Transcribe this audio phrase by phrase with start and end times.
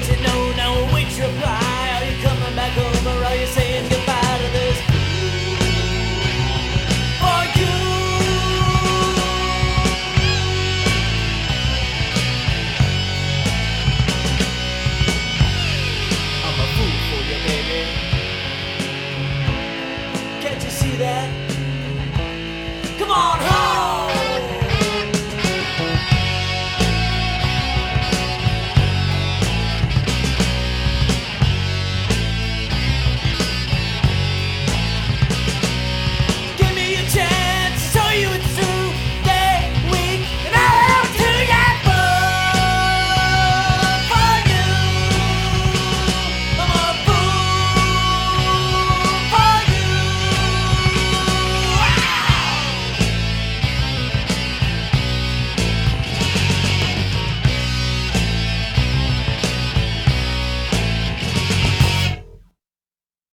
[0.00, 0.33] didn't know.